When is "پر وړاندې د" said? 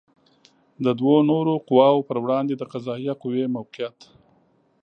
2.07-2.63